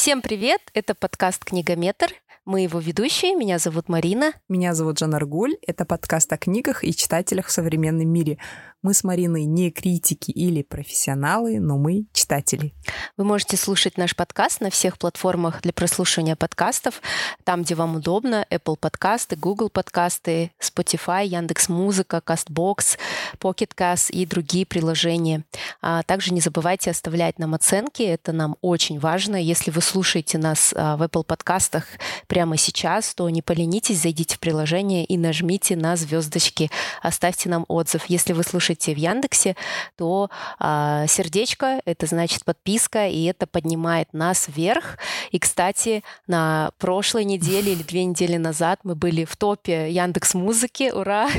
[0.00, 0.62] Всем привет!
[0.72, 2.06] Это подкаст «Книгометр».
[2.46, 3.36] Мы его ведущие.
[3.36, 4.32] Меня зовут Марина.
[4.48, 5.56] Меня зовут Жанна Аргуль.
[5.66, 8.38] Это подкаст о книгах и читателях в современном мире.
[8.82, 12.72] Мы с Мариной не критики или профессионалы, но мы читатели.
[13.18, 17.02] Вы можете слушать наш подкаст на всех платформах для прослушивания подкастов,
[17.44, 22.96] там, где вам удобно, Apple подкасты, Google подкасты, Spotify, Яндекс Музыка, Castbox,
[23.38, 25.44] Pocket Cast и другие приложения.
[25.82, 29.36] А также не забывайте оставлять нам оценки, это нам очень важно.
[29.36, 31.84] Если вы слушаете нас а, в Apple подкастах
[32.28, 36.70] прямо сейчас, то не поленитесь, зайдите в приложение и нажмите на звездочки,
[37.02, 38.06] оставьте нам отзыв.
[38.08, 39.56] Если вы слушаете слушаете в Яндексе,
[39.96, 44.98] то а, сердечко— это значит подписка, и это поднимает нас вверх.
[45.32, 50.90] И, кстати, на прошлой неделе или две недели назад мы были в топе Яндекс Музыки.
[50.92, 51.28] Ура!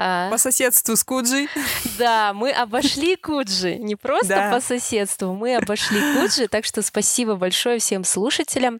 [0.00, 0.30] А.
[0.30, 1.48] По соседству с Куджи.
[1.98, 3.74] Да, мы обошли Куджи.
[3.78, 4.52] Не просто да.
[4.52, 6.46] по соседству, мы обошли Куджи.
[6.46, 8.78] Так что спасибо большое всем слушателям.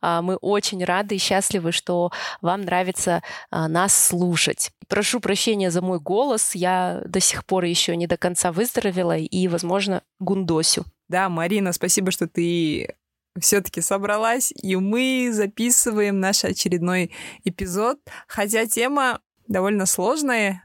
[0.00, 4.70] А, мы очень рады и счастливы, что вам нравится нас слушать.
[4.90, 6.56] Прошу прощения за мой голос.
[6.56, 10.84] Я до сих пор еще не до конца выздоровела и, возможно, гундосю.
[11.08, 12.94] Да, Марина, спасибо, что ты
[13.38, 17.12] все-таки собралась, и мы записываем наш очередной
[17.44, 17.98] эпизод.
[18.26, 20.62] Хотя тема довольно сложная,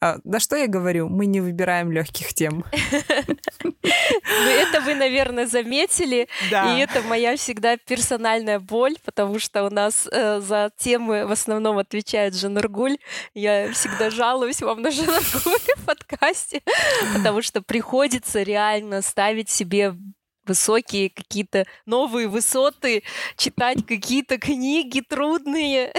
[0.00, 2.64] а, да что я говорю, мы не выбираем легких тем.
[3.60, 6.28] Ну, это вы, наверное, заметили.
[6.50, 11.78] И это моя всегда персональная боль, потому что у нас э, за темы в основном
[11.78, 12.98] отвечает Жанаргуль.
[13.34, 16.62] Я всегда жалуюсь вам на Жанаргуль в подкасте,
[17.16, 19.94] потому что приходится реально ставить себе
[20.48, 23.02] высокие какие-то новые высоты,
[23.36, 25.92] читать какие-то книги трудные,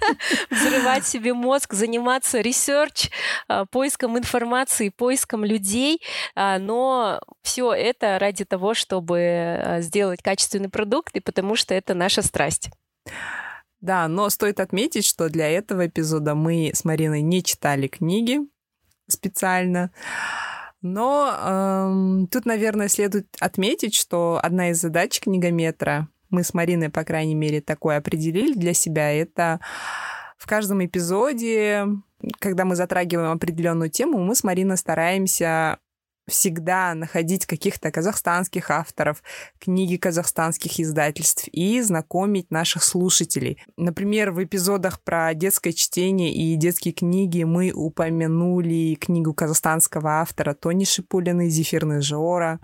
[0.50, 3.10] взрывать себе мозг, заниматься research,
[3.48, 6.00] а, поиском информации, поиском людей,
[6.34, 11.94] а, но все это ради того, чтобы а, сделать качественный продукт, и потому что это
[11.94, 12.70] наша страсть.
[13.80, 18.40] Да, но стоит отметить, что для этого эпизода мы с Мариной не читали книги
[19.08, 19.90] специально.
[20.84, 27.04] Но эм, тут, наверное, следует отметить, что одна из задач книгометра, мы с Мариной, по
[27.04, 29.60] крайней мере, такое определили для себя, это
[30.36, 31.86] в каждом эпизоде,
[32.38, 35.78] когда мы затрагиваем определенную тему, мы с Мариной стараемся
[36.26, 39.22] всегда находить каких-то казахстанских авторов,
[39.58, 43.58] книги казахстанских издательств и знакомить наших слушателей.
[43.76, 50.84] Например, в эпизодах про детское чтение и детские книги мы упомянули книгу казахстанского автора Тони
[50.84, 52.60] Шипулиной «Зефирный Жора»,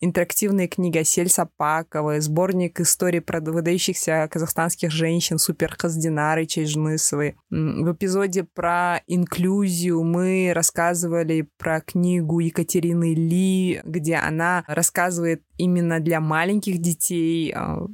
[0.00, 7.36] интерактивная книга Сель Сапаковой, сборник историй про выдающихся казахстанских женщин Супер Хаздинары Чайжнысовой.
[7.50, 16.00] В эпизоде про инклюзию мы рассказывали про книгу Екатерины Карины Ли, где она рассказывает именно
[16.00, 17.86] для маленьких детей а,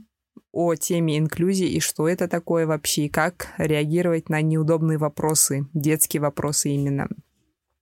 [0.53, 6.21] о теме инклюзии и что это такое вообще, и как реагировать на неудобные вопросы, детские
[6.21, 7.09] вопросы именно.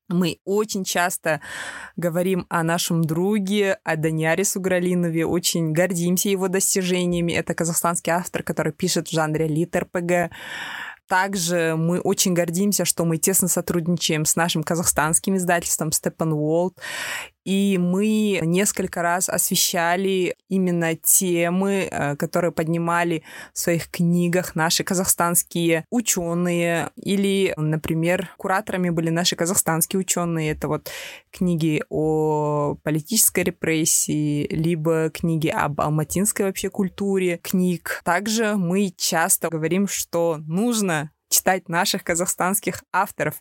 [0.09, 1.41] Мы очень часто
[1.97, 7.33] говорим о нашем друге, о Даниаре Сугралинове, очень гордимся его достижениями.
[7.33, 10.31] Это казахстанский автор, который пишет в жанре лит-РПГ.
[11.09, 16.73] Также мы очень гордимся, что мы тесно сотрудничаем с нашим казахстанским издательством Steppenwolf
[17.45, 23.23] и мы несколько раз освещали именно темы, э, которые поднимали
[23.53, 26.91] в своих книгах наши казахстанские ученые.
[26.97, 30.53] Или, например, кураторами были наши казахстанские ученые.
[30.53, 30.91] Это вот
[31.31, 38.03] книги о политической репрессии, либо книги об алматинской вообще культуре книг.
[38.05, 43.35] Также мы часто говорим, что нужно читать наших казахстанских авторов.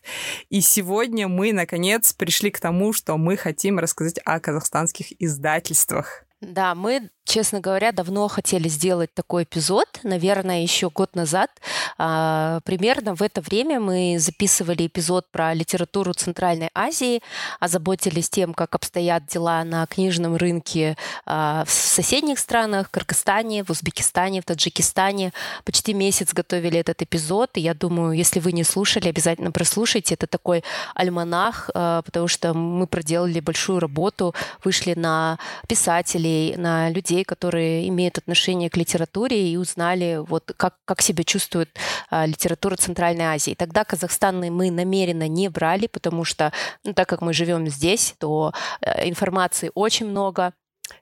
[0.48, 6.24] И сегодня мы, наконец, пришли к тому, что мы хотим рассказать о казахстанских издательствах.
[6.40, 11.50] Да, мы честно говоря, давно хотели сделать такой эпизод, наверное, еще год назад.
[11.98, 17.22] А, примерно в это время мы записывали эпизод про литературу Центральной Азии,
[17.60, 23.70] озаботились тем, как обстоят дела на книжном рынке а, в соседних странах, в Кыргызстане, в
[23.70, 25.32] Узбекистане, в Таджикистане.
[25.64, 30.14] Почти месяц готовили этот эпизод, и я думаю, если вы не слушали, обязательно прослушайте.
[30.14, 30.64] Это такой
[30.94, 34.34] альманах, а, потому что мы проделали большую работу,
[34.64, 40.76] вышли на писателей, на людей, людей, которые имеют отношение к литературе и узнали, вот, как,
[40.84, 41.68] как себя чувствует
[42.10, 43.54] а, литература Центральной Азии.
[43.54, 46.52] Тогда Казахстан мы намеренно не брали, потому что,
[46.84, 50.52] ну, так как мы живем здесь, то э, информации очень много,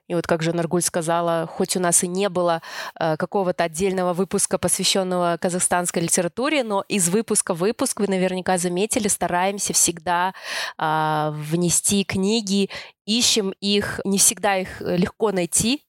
[0.07, 2.61] и вот как же Наргуль сказала, хоть у нас и не было
[2.99, 9.07] э, какого-то отдельного выпуска, посвященного казахстанской литературе, но из выпуска в выпуск, вы наверняка заметили,
[9.07, 10.33] стараемся всегда
[10.77, 12.69] э, внести книги,
[13.05, 15.81] ищем их, не всегда их легко найти,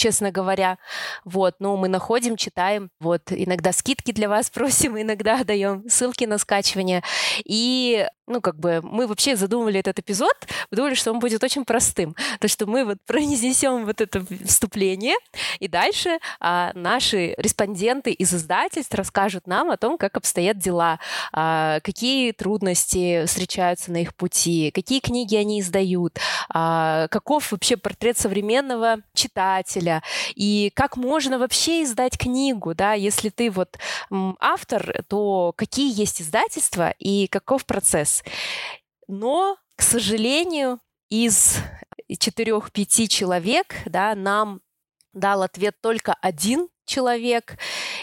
[0.00, 0.78] честно говоря.
[1.24, 6.38] Вот, но мы находим, читаем, вот, иногда скидки для вас просим, иногда даем ссылки на
[6.38, 7.02] скачивание.
[7.44, 10.34] И ну, как бы мы вообще задумывали этот эпизод,
[10.70, 12.14] думали, что он будет очень простым.
[12.38, 15.16] То, что мы вот произнесем вот это вступление,
[15.58, 21.00] и дальше а, наши респонденты из издательств расскажут нам о том, как обстоят дела,
[21.32, 26.18] а, какие трудности встречаются на их пути, какие книги они издают,
[26.48, 29.89] а, каков вообще портрет современного читателя,
[30.34, 33.78] и как можно вообще издать книгу, да, если ты вот
[34.38, 38.22] автор, то какие есть издательства и каков процесс.
[39.08, 40.78] Но, к сожалению,
[41.08, 41.56] из
[42.18, 44.60] четырех-пяти человек да, нам
[45.12, 47.58] дал ответ только один человек,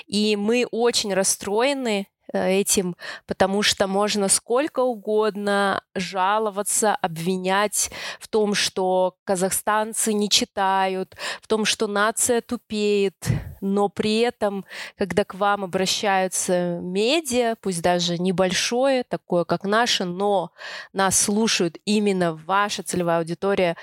[0.05, 2.95] и мы очень расстроены этим,
[3.25, 7.89] потому что можно сколько угодно жаловаться, обвинять
[8.19, 13.15] в том, что казахстанцы не читают, в том, что нация тупеет,
[13.61, 14.65] но при этом,
[14.97, 20.51] когда к вам обращаются медиа, пусть даже небольшое, такое как наше, но
[20.93, 23.77] нас слушают именно ваша целевая аудитория,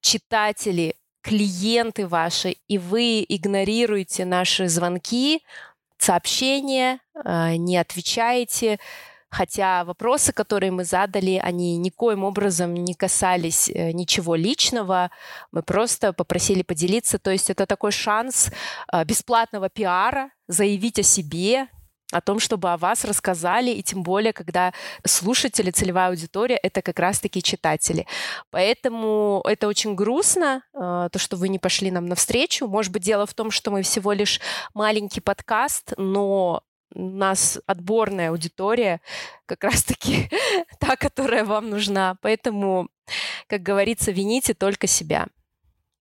[0.00, 5.42] читатели, клиенты ваши, и вы игнорируете наши звонки,
[6.02, 8.78] сообщения, а, не отвечаете,
[9.30, 15.10] хотя вопросы, которые мы задали, они никоим образом не касались э, ничего личного,
[15.52, 18.50] мы просто попросили поделиться, то есть это такой шанс
[18.88, 21.68] а, бесплатного пиара, заявить о себе,
[22.12, 24.72] о том, чтобы о вас рассказали, и тем более, когда
[25.04, 28.06] слушатели, целевая аудитория— это как раз-таки читатели.
[28.50, 32.68] Поэтому это очень грустно, э, то, что вы не пошли нам навстречу.
[32.68, 34.40] Может быть, дело в том, что мы всего лишь
[34.74, 36.62] маленький подкаст, но
[36.94, 39.00] у нас отборная аудитория,
[39.46, 40.30] как раз-таки
[40.78, 42.16] та, которая вам нужна.
[42.20, 42.88] Поэтому,
[43.46, 45.28] как говорится, вините только себя.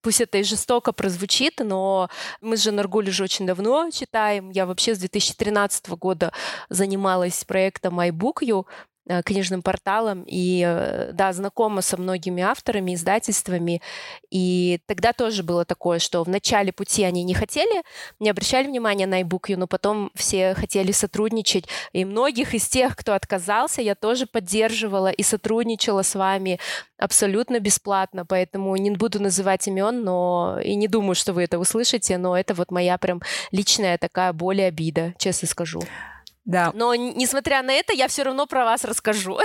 [0.01, 2.09] Пусть это и жестоко прозвучит, но
[2.41, 4.49] мы с Жанаргуль уже очень давно читаем.
[4.49, 6.31] Я вообще с 2013 года
[6.69, 8.90] занималась проектом iBookU, Э,
[9.25, 13.81] книжным порталом и, э, да, знакома со многими авторами, издательствами.
[14.29, 17.83] И тогда тоже было такое, что в начале пути они не хотели,
[18.19, 21.65] не обращали внимания на iBook, но потом все хотели сотрудничать.
[21.93, 26.59] И многих из тех, кто отказался, я тоже поддерживала и сотрудничала с вами
[26.97, 32.17] абсолютно бесплатно, поэтому не буду называть имен, но и не думаю, что вы это услышите,
[32.17, 33.21] но это вот моя прям
[33.51, 35.81] личная такая боль и обида, честно скажу.
[36.43, 36.71] Да.
[36.73, 39.37] Но несмотря на это, я все равно про вас расскажу.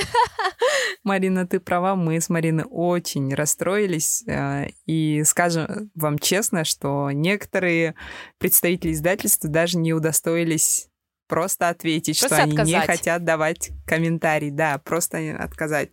[1.04, 4.24] Марина, ты права, мы с Мариной очень расстроились.
[4.26, 7.94] Э, и скажем вам честно, что некоторые
[8.38, 10.88] представители издательства даже не удостоились
[11.28, 12.74] просто ответить, просто что отказать.
[12.74, 14.50] они не хотят давать комментарий.
[14.50, 15.90] Да, просто отказать.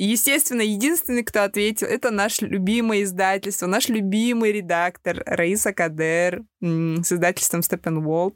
[0.00, 7.12] И, естественно, единственный, кто ответил, это наш любимое издательство, наш любимый редактор Раиса Кадер с
[7.12, 8.32] издательством Steppenwolf.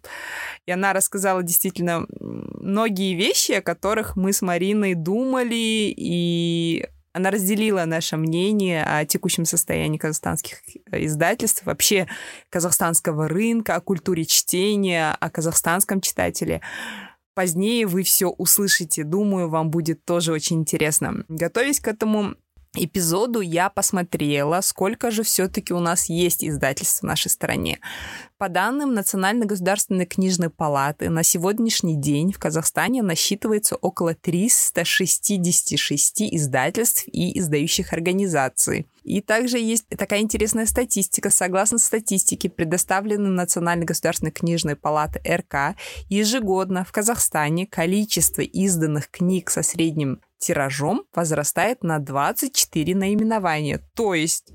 [0.66, 7.86] И она рассказала действительно многие вещи, о которых мы с Мариной думали, и она разделила
[7.86, 10.58] наше мнение о текущем состоянии казахстанских
[10.92, 12.08] издательств, вообще
[12.50, 16.60] казахстанского рынка, о культуре чтения, о казахстанском читателе.
[17.34, 19.02] Позднее вы все услышите.
[19.02, 21.24] Думаю, вам будет тоже очень интересно.
[21.28, 22.36] Готовясь к этому
[22.76, 27.80] эпизоду я посмотрела, сколько же все-таки у нас есть издательств в нашей стране.
[28.38, 37.04] По данным Национальной государственной книжной палаты, на сегодняшний день в Казахстане насчитывается около 366 издательств
[37.06, 38.86] и издающих организаций.
[39.04, 41.30] И также есть такая интересная статистика.
[41.30, 45.76] Согласно статистике, предоставленной Национальной государственной книжной палаты РК,
[46.08, 53.80] ежегодно в Казахстане количество изданных книг со средним тиражом возрастает на 24 наименования.
[53.94, 54.52] То есть,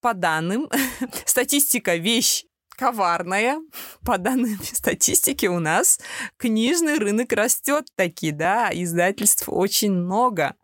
[0.00, 0.68] по данным,
[1.24, 2.44] статистика вещь
[2.76, 3.60] коварная.
[4.04, 6.00] По данным статистики у нас
[6.36, 10.54] книжный рынок растет таки, да, издательств очень много.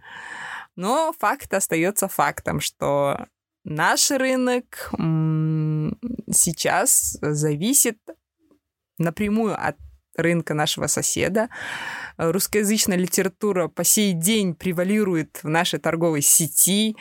[0.76, 3.26] Но факт остается фактом, что
[3.64, 4.90] наш рынок
[6.30, 7.98] сейчас зависит
[8.98, 9.76] напрямую от
[10.18, 11.48] рынка нашего соседа.
[12.16, 16.96] Русскоязычная литература по сей день превалирует в нашей торговой сети.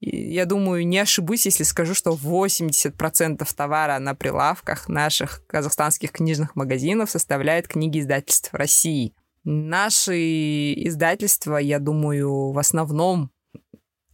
[0.00, 7.10] я думаю, не ошибусь, если скажу, что 80% товара на прилавках наших казахстанских книжных магазинов
[7.10, 9.14] составляют книги издательств России.
[9.44, 13.30] Наши издательства, я думаю, в основном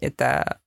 [0.01, 0.61] это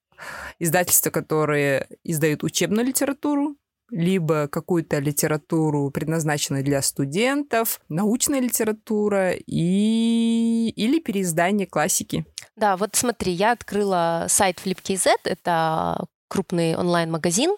[0.60, 3.56] издательства, которые издают учебную литературу,
[3.90, 10.74] либо какую-то литературу, предназначенную для студентов, научная литература и...
[10.76, 12.26] или переиздание классики.
[12.56, 17.56] Да, вот смотри, я открыла сайт FlipKZ, это крупный онлайн-магазин,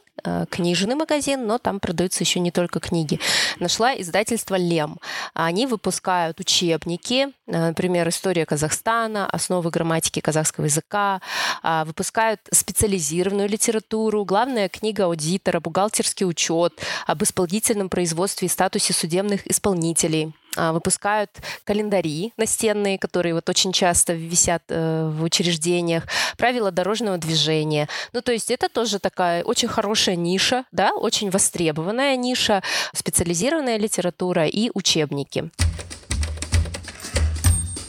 [0.49, 3.19] книжный магазин, но там продаются еще не только книги.
[3.59, 4.99] Нашла издательство «Лем».
[5.33, 11.21] Они выпускают учебники, э, например, «История Казахстана», «Основы грамматики казахского языка»,
[11.61, 16.73] а, выпускают специализированную литературу, главная книга аудитора, бухгалтерский учет,
[17.07, 21.29] об исполнительном производстве и статусе судебных исполнителей– выпускают
[21.63, 26.03] календари настенные, которые вот очень часто висят э, в учреждениях,
[26.37, 27.87] правила дорожного движения.
[28.13, 32.63] Ну, то есть это тоже такая очень хорошая ниша, да, очень востребованная ниша,
[32.93, 35.49] специализированная литература и учебники.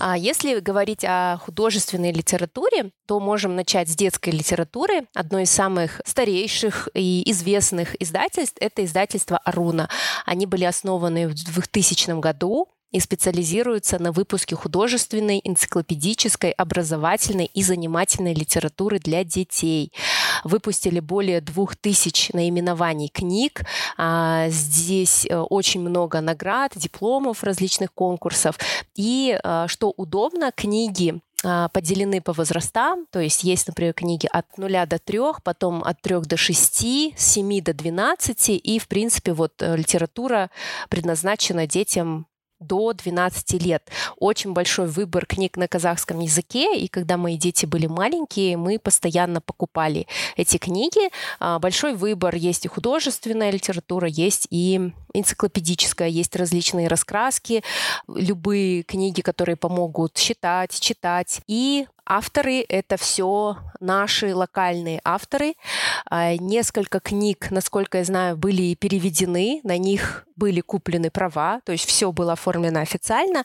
[0.02, 5.06] А если говорить о художественной литературе, то можем начать с детской литературы.
[5.14, 9.90] Одно из самых старейших и известных издательств— это издательство «Аруна».
[10.24, 18.34] Они были основаны в 2000 году и специализируются на выпуске художественной, энциклопедической, образовательной и занимательной
[18.34, 19.92] литературы для детей.
[20.44, 23.62] Выпустили более двух тысяч наименований книг.
[23.96, 28.58] А, здесь э, очень много наград, дипломов различных конкурсов.
[28.94, 34.58] И, э, что удобно, книги а, поделены по возрастам, то есть есть, например, книги от
[34.58, 39.32] 0 до 3, потом от 3 до 6, с 7 до 12, и, в принципе,
[39.32, 40.50] вот э, литература
[40.90, 42.26] предназначена детям
[42.60, 43.90] до 12 лет.
[44.18, 49.40] Очень большой выбор книг на казахском языке, и когда мои дети были маленькие, мы постоянно
[49.40, 51.10] покупали эти книги.
[51.40, 57.62] А, большой выбор есть и художественная литература, есть и энциклопедическая, есть различные раскраски,
[58.06, 61.40] любые книги, которые помогут считать, читать.
[61.46, 65.54] И авторы— это все наши локальные авторы.
[66.04, 71.86] А, несколько книг, насколько я знаю, были переведены, на них были куплены права, то есть
[71.86, 73.44] все было оформлено официально.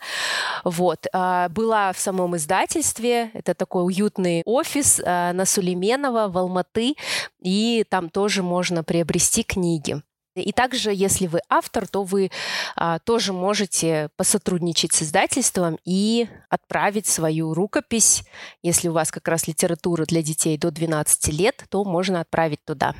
[0.63, 1.05] Вот.
[1.13, 6.95] А, была в самом издательстве, это такой уютный офис а, на Сулейменова в Алматы,
[7.41, 10.01] и там тоже можно приобрести книги.
[10.35, 12.29] И также, если вы автор, то вы
[12.75, 18.23] а, тоже можете посотрудничать с издательством и отправить свою рукопись.
[18.61, 22.95] Если у вас как раз литература для детей до 12 лет, то можно отправить туда.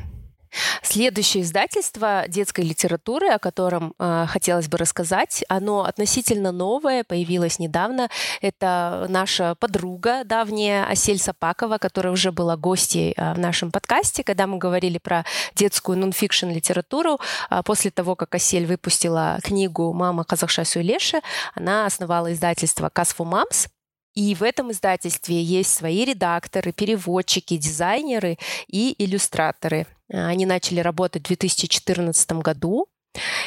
[0.95, 8.09] Следующее издательство детской литературы, о котором э, хотелось бы рассказать, оно относительно новое, появилось недавно.
[8.39, 14.47] Это наша подруга давняя Асель Сапакова, которая уже была гостьей э, в нашем подкасте, когда
[14.47, 17.19] мы говорили про детскую нонфикшн литературу.
[17.49, 21.19] Э, после того, как Асель выпустила книгу «Мама Казахша Суйлеши»,
[21.55, 23.67] она основала издательство «Касфу Мамс»,
[24.13, 28.37] и в этом издательстве есть свои редакторы, переводчики, дизайнеры
[28.67, 29.87] и иллюстраторы.
[30.08, 32.88] Э, они начали работать в 2014 году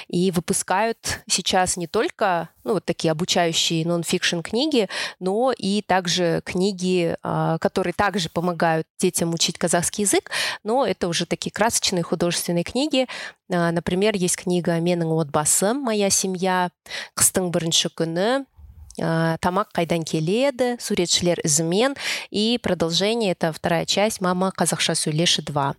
[0.07, 7.15] и выпускают сейчас не только ну, вот такие обучающие нон-фикшн книги, но и также книги,
[7.24, 10.31] а, которые также помогают детям учить казахский язык,
[10.63, 13.07] но это уже такие красочные художественные книги.
[13.50, 15.81] А, например, есть книга «Менің отбасым.
[15.81, 16.69] Моя семья»,
[17.15, 18.45] «Қыстың бірінші күні»,
[18.93, 21.95] тамақ қайдан келеді суретшілер ізімен
[22.29, 25.74] и продолжение это вторая часть мама қазақша сөйлеші 2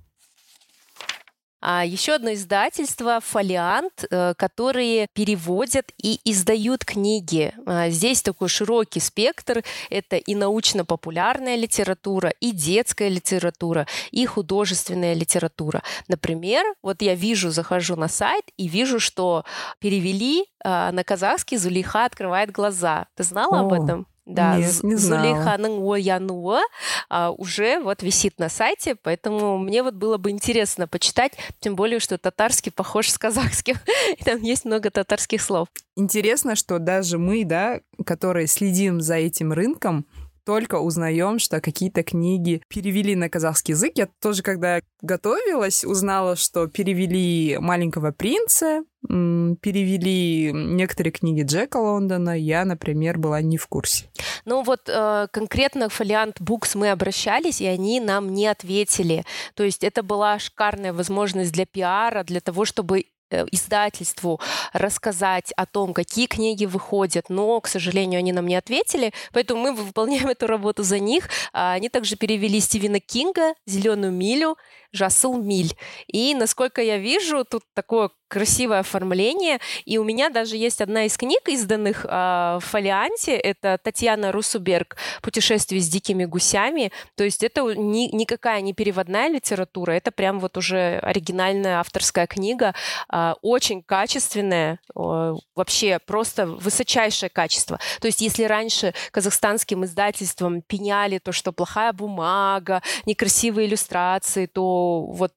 [1.62, 7.54] а еще одно издательство «Фолиант», э, которые переводят и издают книги.
[7.66, 9.64] А, здесь такой широкий спектр.
[9.90, 15.84] Это и научно-популярная литература, и детская литература, и художественная литература.
[16.08, 19.44] Например, вот я вижу, захожу на сайт и вижу, что
[19.80, 23.08] перевели а, на казахский «Зулейха открывает глаза».
[23.16, 23.66] Ты знала О.
[23.66, 24.08] об этом?
[24.30, 26.62] Да, Нет, не Зулейханың оянуы
[27.10, 32.00] а, уже вот висит на сайте, поэтому мне вот было бы интересно почитать, тем более,
[32.00, 33.76] что татарский похож с казахским,
[34.18, 35.68] и там есть много татарских слов.
[35.96, 40.06] Интересно, что даже мы, да, которые следим за этим рынком,
[40.50, 43.92] только узнаем, что какие-то книги перевели на казахский язык.
[43.94, 52.36] Я тоже, когда готовилась, узнала, что перевели «Маленького принца», перевели некоторые книги Джека Лондона.
[52.36, 54.10] Я, например, была не в курсе.
[54.46, 59.26] Ну вот э, конкретно в Фолиант Букс мы обращались, и они нам не ответили.
[59.54, 63.06] То есть это была шикарная возможность для пиара, для того, чтобы
[63.52, 64.40] издательству
[64.74, 69.74] рассказать о том, какие книги выходят, но, к сожалению, они нам не ответили, поэтому мы
[69.74, 71.30] выполняем эту работу за них.
[71.54, 74.58] А они также перевели Стивена Кинга «Зеленую милю»,
[74.92, 75.76] «Жасыл миль».
[76.08, 79.60] И, насколько я вижу, тут такое красивое оформление.
[79.86, 83.36] И у меня даже есть одна из книг, изданных э, в фолианте.
[83.36, 86.92] Это Татьяна Русуберг «Путешествие с дикими гусями».
[87.16, 92.76] То есть это ни, никакая не переводная литература, это прям вот уже оригинальная авторская книга,
[93.12, 97.80] э, очень качественная, э, вообще просто высочайшее качество.
[98.00, 105.34] То есть если раньше казахстанским издательствам пеняли то, что плохая бумага, некрасивые иллюстрации, то вот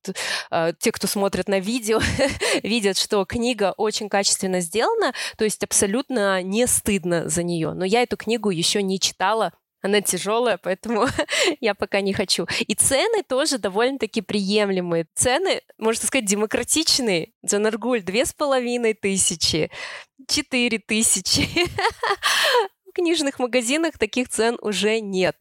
[0.51, 2.01] э, те, кто смотрит на видео,
[2.63, 7.73] видят, что книга очень качественно сделана, то есть абсолютно не стыдно за нее.
[7.73, 11.07] Но я эту книгу еще не читала, она тяжелая, поэтому
[11.61, 12.47] я пока не хочу.
[12.61, 15.07] И цены тоже довольно-таки приемлемые.
[15.15, 17.33] Цены, можно сказать, демократичные.
[17.45, 19.71] Джанаргуль две с половиной тысячи,
[20.29, 21.49] четыре тысячи.
[22.87, 25.37] В книжных магазинах таких цен уже нет.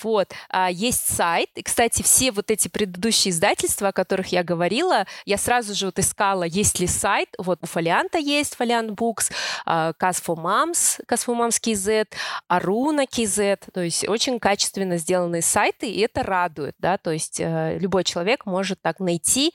[0.00, 0.32] Вот.
[0.48, 1.50] А, есть сайт.
[1.54, 5.98] И, кстати, все вот эти предыдущие издательства, о которых я говорила, я сразу же вот
[5.98, 7.28] искала, есть ли сайт.
[7.38, 9.30] Вот у Фолианта есть, Фолиант Букс,
[9.66, 12.08] Cas for Moms, Cas for Moms KZ,
[12.48, 13.70] Аруна KZ.
[13.72, 18.46] То есть очень качественно сделанные сайты, и это радует, да, то есть э, любой человек
[18.46, 19.52] может так найти,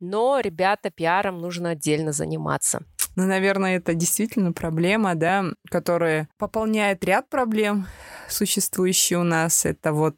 [0.00, 2.80] но, ребята, пиаром нужно отдельно заниматься.
[3.16, 7.86] Ну, наверное, это действительно проблема, да, которая пополняет ряд проблем,
[8.28, 9.66] существующие у нас.
[9.66, 10.16] Это вот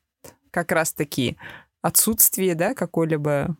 [0.51, 1.39] как раз-таки
[1.81, 3.57] отсутствие, да, какой-либо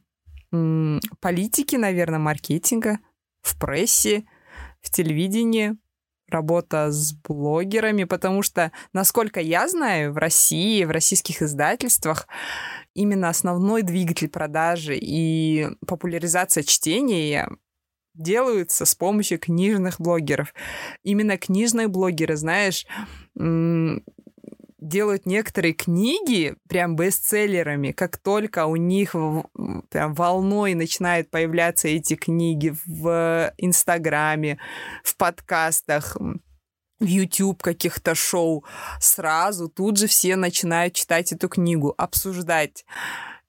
[1.21, 2.99] политики, наверное, маркетинга
[3.41, 4.25] в прессе,
[4.83, 5.77] в телевидении,
[6.29, 12.27] работа с блогерами, потому что, насколько я знаю, в России, в российских издательствах
[12.95, 17.49] именно основной двигатель продажи и популяризация чтения
[18.15, 20.55] делаются с помощью книжных блогеров.
[21.03, 22.87] Именно книжные блогеры, знаешь,
[23.35, 29.15] делают некоторые книги прям бестселлерами, как только у них
[29.91, 34.59] прям волной начинают появляться эти книги в Инстаграме,
[35.05, 36.17] в подкастах,
[36.99, 38.65] в YouTube каких-то шоу,
[39.01, 42.85] сразу тут же все начинают читать эту книгу, обсуждать.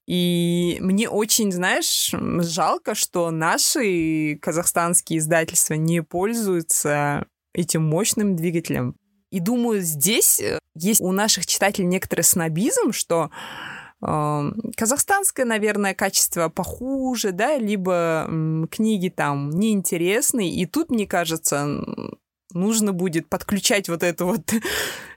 [0.06, 8.96] И мне очень, знаешь, жалко, что наши казахстанские издательства не пользуются этим мощным двигателем.
[9.32, 13.32] И думаю, здесь э, есть у наших читателей некоторый снобизм, что
[14.06, 20.52] э, казахстанское, наверное, качество похуже, да, либо э, книги там неинтересные.
[20.54, 21.84] И тут, мне кажется,
[22.54, 24.54] нужно будет подключать вот эту вот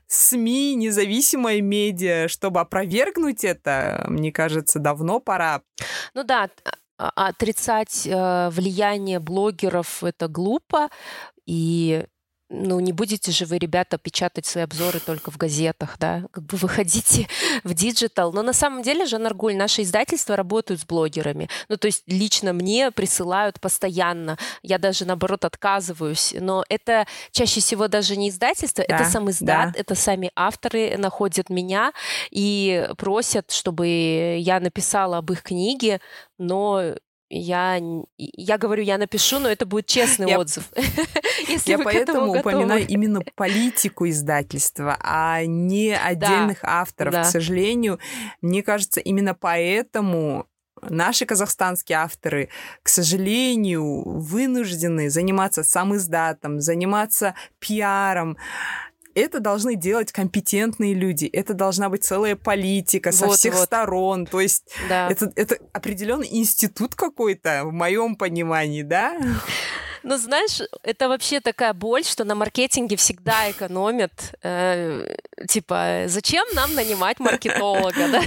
[0.09, 5.63] СМИ, независимые медиа, чтобы опровергнуть это, мне кажется, давно пора.
[6.15, 6.49] Ну да,
[6.99, 10.89] а, отрицать э, влияние блогеров это глупо,
[11.45, 12.07] и
[12.49, 16.57] ну, не будете же вы, ребята, печатать свои обзоры только в газетах, да, как бы
[16.57, 17.29] выходите
[17.65, 18.33] в digital.
[18.33, 21.49] Но на самом деле, Жанаргуль, наши издательства работают с блогерами.
[21.69, 24.39] Ну, то есть лично мне присылают постоянно.
[24.63, 26.35] Я даже, наоборот, отказываюсь.
[26.39, 29.81] Но это чаще всего даже не издательство, да, это самиздат, да.
[29.81, 31.93] это сами авторы находят меня
[32.31, 36.01] и просят, чтобы я написала об их книге,
[36.39, 36.95] но
[37.29, 37.81] я,
[38.17, 40.71] я говорю, я напишу, но это будет честный я, отзыв.
[41.67, 47.13] я поэтому упоминаю именно политику издательства, а не отдельных да, авторов.
[47.13, 47.23] Да.
[47.23, 47.99] К сожалению,
[48.41, 50.47] мне кажется, именно поэтому
[50.83, 52.49] наши казахстанские авторы,
[52.83, 58.37] к сожалению, вынуждены заниматься сам издатом, заниматься пиаром,
[59.17, 63.65] это должны делать компетентные люди, это должна быть целая политика со вот, всех вот.
[63.65, 65.09] сторон, то есть да.
[65.11, 69.19] это, это определенный институт какой-то в моем понимании, да?
[70.09, 74.37] Ну, знаешь, это вообще такая боль, что на маркетинге всегда экономят.
[74.45, 75.17] Э,
[75.49, 78.23] типа, зачем нам нанимать маркетолога, да?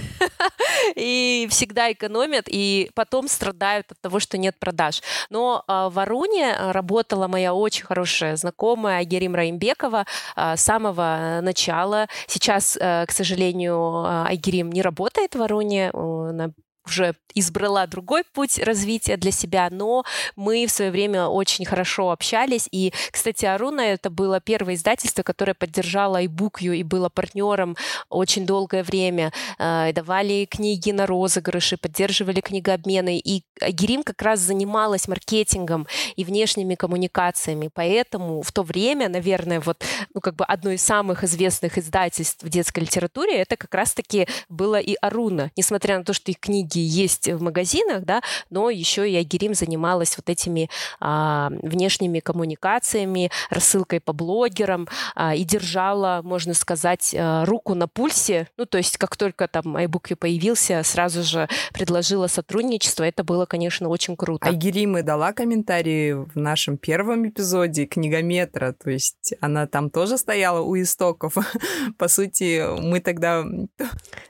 [0.96, 5.02] И всегда экономят, и потом страдают от того, что нет продаж.
[5.30, 12.08] Но э, в Аруне работала моя очень хорошая знакомая Герим Раимбекова э, с самого начала.
[12.28, 16.52] Сейчас, э, к сожалению, Айгерим не работает в Аруне, она
[16.90, 20.04] уже избрала другой путь развития для себя, но
[20.36, 22.68] мы в свое время очень хорошо общались.
[22.72, 27.78] И, кстати, Аруна это было первое издательство, которое поддержало iBookU и было партнером
[28.10, 29.32] очень долгое время.
[29.58, 33.20] Э, давали книги на розыгрыши, поддерживали книгообмены.
[33.20, 37.70] И Герим как раз занималась маркетингом и внешними коммуникациями.
[37.74, 42.50] Поэтому в то время, наверное, вот ну, как бы одно из самых известных издательств в
[42.50, 45.52] детской литературе это как раз-таки было и Аруна.
[45.56, 50.18] Несмотря на то, что их книги есть в магазинах, да, но еще и Агирим занималась
[50.18, 57.74] вот этими а, внешними коммуникациями, рассылкой по блогерам а, и держала, можно сказать, а, руку
[57.74, 58.48] на пульсе.
[58.58, 63.04] Ну, то есть как только там iBook появился, сразу же предложила сотрудничество.
[63.04, 64.48] Это было, конечно, очень круто.
[64.48, 70.62] Айгерим и дала комментарии в нашем первом эпизоде книгометра, то есть она там тоже стояла
[70.62, 71.36] у истоков.
[71.98, 73.44] По сути, мы тогда...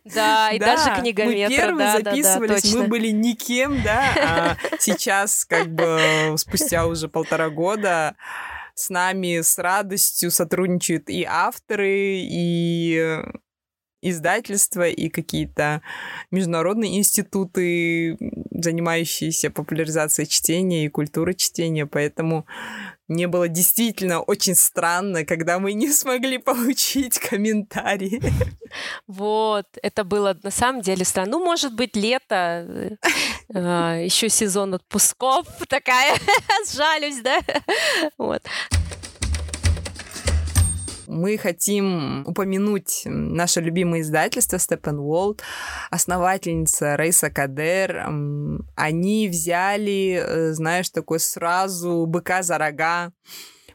[0.06, 2.80] Да, и даже книгометра, мы первые записывали записывались, Точно.
[2.80, 8.16] мы были никем, да, а сейчас, как бы, спустя уже полтора года
[8.74, 13.22] с нами с радостью сотрудничают и авторы, и
[14.02, 15.82] издательства и какие-то
[16.32, 18.18] международные институты,
[18.52, 22.46] занимающиеся популяризацией чтения и культуры чтения, поэтому
[23.10, 28.22] мне было действительно очень странно, когда мы не смогли получить комментарии.
[29.08, 31.32] Вот, это было на самом деле странно.
[31.32, 32.96] Ну, может быть, лето, э,
[33.56, 36.16] а, еще сезон отпусков такая,
[36.72, 37.40] сжалюсь, да?
[38.18, 38.44] Вот
[41.10, 45.40] мы хотим упомянуть наше любимое издательство Steppenwolf,
[45.90, 48.06] основательница Рейса Кадер.
[48.76, 53.12] Они взяли, э, знаешь, такой сразу быка за рога,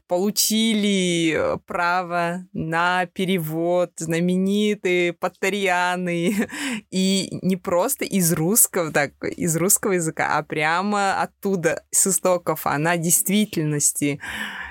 [0.06, 6.48] получили э, право на перевод знаменитые Паттарианы.
[6.90, 12.66] И не просто из русского, так, из русского языка, а прямо оттуда, с истоков.
[12.66, 14.20] Она действительности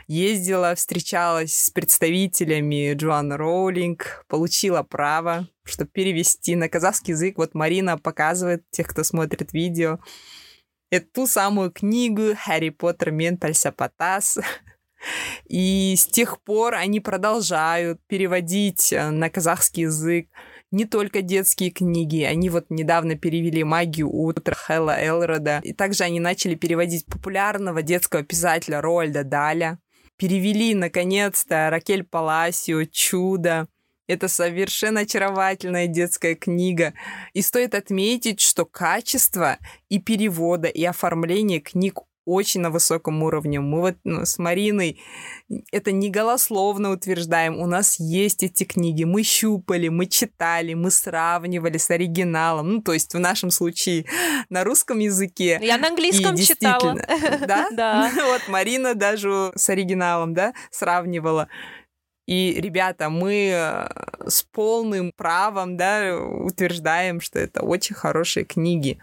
[0.08, 7.38] ездила, встречалась с представителями Джоан Роулинг, получила право, чтобы перевести на казахский язык.
[7.38, 10.00] Вот Марина показывает тех, кто смотрит видео.
[10.92, 14.38] Это ту самую книгу «Харри Поттер мен пальсапатас».
[15.48, 20.28] И с тех пор они продолжают переводить э, на казахский язык
[20.72, 22.24] не только детские книги.
[22.24, 25.62] Они вот недавно перевели «Магию утра» Хэлла Элрода.
[25.64, 29.80] И также они начали переводить популярного детского писателя Роальда Даля
[30.18, 33.68] перевели, наконец-то, Ракель Паласио «Чудо».
[34.08, 36.94] Это совершенно очаровательная детская книга.
[37.34, 39.58] И стоит отметить, что качество
[39.90, 43.60] и перевода, и оформления книг очень на высоком уровне.
[43.60, 45.00] Мы вот ну, с Мариной
[45.72, 47.60] это не голословно утверждаем.
[47.60, 49.04] У нас есть эти книги.
[49.04, 52.74] Мы щупали, мы читали, мы сравнивали с оригиналом.
[52.74, 54.06] Ну, то есть в нашем случае
[54.50, 55.60] на русском языке.
[55.62, 56.96] Я на английском читала.
[57.48, 57.68] Да?
[57.74, 58.12] Да.
[58.24, 61.48] Вот Марина даже с оригиналом, да, сравнивала.
[62.26, 68.98] И, ребята, мы э, с полным правом, да, утверждаем, что это очень хорошие книги.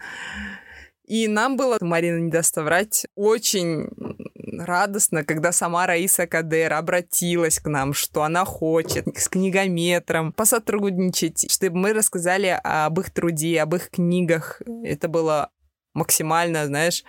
[1.11, 3.89] И нам было, Марина не даст соврать, очень
[4.57, 11.75] радостно, когда сама Раиса Кадер обратилась к нам, что она хочет с книгометром посотрудничать, чтобы
[11.75, 14.61] мы рассказали об их труде, об их книгах.
[14.85, 15.49] Это было
[15.93, 17.03] максимально, знаешь,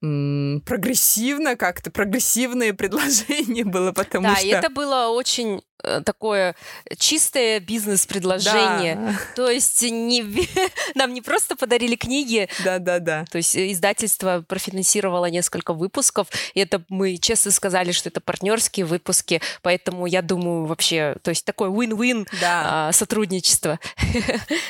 [0.00, 4.50] прогрессивно как-то, прогрессивное предложение было, потому да, что...
[4.50, 5.60] Да, это было очень
[6.04, 6.54] такое
[6.98, 8.96] чистое бизнес-предложение.
[8.96, 9.18] Да.
[9.34, 10.24] То есть не,
[10.94, 12.48] нам не просто подарили книги.
[12.64, 13.24] Да, да, да.
[13.30, 16.28] То есть издательство профинансировало несколько выпусков.
[16.54, 19.40] И это мы честно сказали, что это партнерские выпуски.
[19.62, 22.88] Поэтому я думаю, вообще, то есть такое win-win да.
[22.88, 23.78] а, сотрудничество.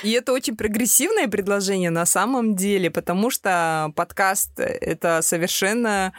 [0.02, 6.12] И это очень прогрессивное предложение на самом деле, потому что подкаст— это совершенно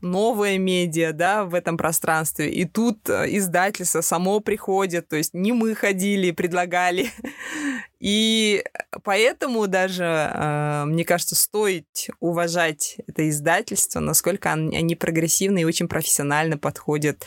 [0.00, 2.50] новое медиа да, в этом пространстве.
[2.50, 7.10] И тут издательство само приходят, то есть не мы ходили, предлагали.
[8.00, 8.64] И
[9.02, 11.86] поэтому даже, э, мне кажется, стоит
[12.20, 17.26] уважать это издательство, насколько они прогрессивны и очень профессионально подходят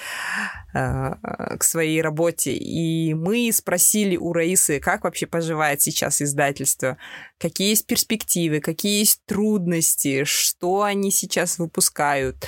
[0.74, 2.54] э, к своей работе.
[2.54, 6.98] И мы спросили у Раисы, как вообще поживает сейчас издательство,
[7.38, 12.48] какие есть перспективы, какие есть трудности, что они сейчас выпускают.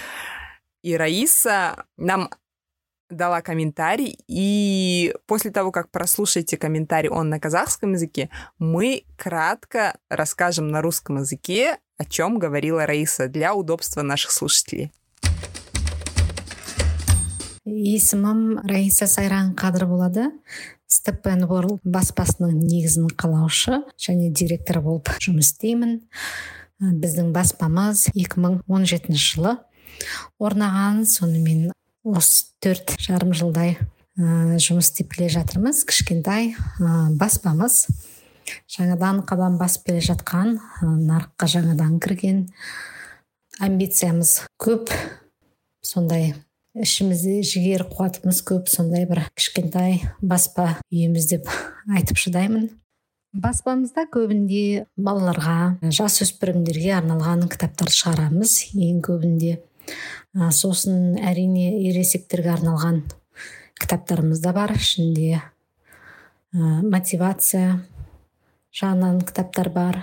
[0.81, 2.29] И Раиса нам
[3.12, 8.28] дала комментарий, и после того, как прослушаете комментарий, он на казахском языке,
[8.58, 14.92] мы кратко расскажем на русском языке, о чем говорила Раиса, для удобства наших слушателей.
[17.68, 20.30] есімім раиса сайран қадыр болады
[20.88, 25.98] степен ворлд баспасының негізін қалаушы және директор болып жұмыс істеймін
[26.80, 29.58] біздің баспамыз 2017 жылы
[30.40, 31.68] орнаған сонымен
[32.03, 33.77] осы төрт жарым жылдай
[34.19, 35.83] ә, жұмыс істеп келе жатырмыз.
[35.87, 37.87] Кішкентай ә, баспамыз.
[38.69, 42.45] Жаңадан қадам басып келе жатқан ә, нарыққа жаңадан кірген
[43.63, 44.91] амбициямыз көп.
[45.83, 46.33] Сондай
[46.75, 48.69] ішімізде жігер қуатымыз көп.
[48.71, 51.51] Сондай бір кішкентай баспа үйіміз деп
[51.87, 52.71] айтып шыдаймын.
[53.33, 58.59] Баспамызда көбінде балаларға жасөспірімдерге арналған кітаптар шығарамыз.
[58.77, 59.55] Ең көбінде
[60.33, 63.03] ә, сосын әрине ересектерге арналған
[63.79, 64.73] кітаптарымыз да бар.
[64.77, 65.41] Ішінде ә,
[66.81, 67.83] мотивация
[68.73, 70.01] жағынан кітаптар бар.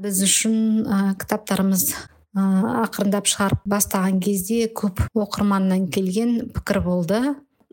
[0.00, 2.44] Біз үшін ә, кітаптарымыз ә,
[2.86, 7.22] ақырындап шығарып бастаған кезде көп оқырманнан келген пікір болды.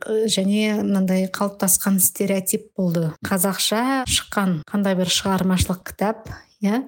[0.01, 3.11] Және мынандай қалыптасқан стереотип болды.
[3.21, 6.25] Қазақша шыққан қандай бір шығармашылық кітап
[6.61, 6.81] иә?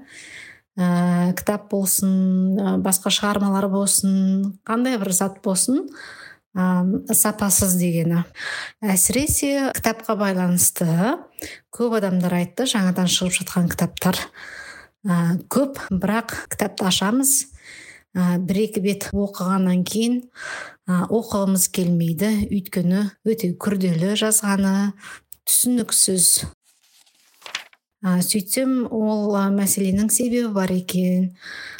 [0.77, 5.87] Ә, кітап болсын ә, басқа шығармалар болсын қандай бір зат болсын
[6.53, 8.23] сапасыз дегені.
[8.85, 10.85] Әсіресе кітапқа байланысты
[11.73, 14.19] көп адамдар айтты жаңадан шығып жатқан кітаптар.
[15.03, 17.49] Ә, көп бірақ кітапты ашамыз.
[18.13, 20.21] Ә, бір екі бет оқығаннан кейін
[20.85, 22.29] ә, оқығымыз келмейді.
[22.53, 24.93] Өйткені өте күрделі жазғаны
[25.49, 26.45] түсініксіз
[28.03, 31.31] ә, сөйтсем ол ә, мәселенің себебі бар екен.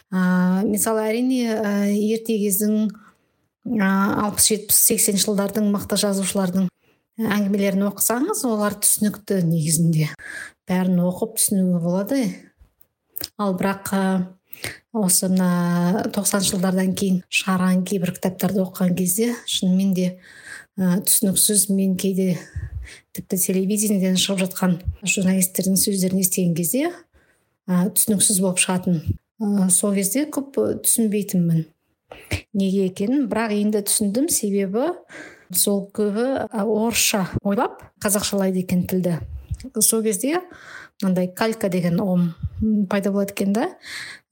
[0.09, 2.89] Ә, мысалы әрине ә, ерте кездің
[3.83, 6.69] алпыс жетпіс сексен жылдардың мықты жазушылардың
[7.23, 10.09] әңгімелерін оқысаңыз олар түсінікті негізінде.
[10.67, 12.23] Бәрін оқып түсінуге болады.
[13.37, 13.93] Ал бірақ
[14.93, 20.07] осы мына тоқсаныншы жылдардан кейін шығарған кейбір кітаптарды оқыған кезде шынымен де
[20.77, 22.37] ә, түсініксіз мен кейде
[23.13, 26.87] тіпті телевидениеден шығып жатқан журналистердің сөздерін естіген кезде
[27.69, 29.03] ә, түсініксіз болып шығатын.
[29.37, 31.67] Ә, сол кезде көп түсінбейтінмін
[32.57, 33.27] неге екенін.
[33.29, 34.89] Бірақ енді түсіндім себебі
[35.53, 39.19] сол көбі орысша ойлап қазақшалайды екен тілді.
[39.79, 40.41] Сол кезде
[41.03, 43.69] мынандай калька деген ұғым пайда болады екен да.